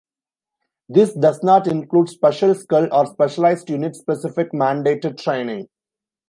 [0.89, 5.69] This does not include special skill or specialized unit specific mandated training.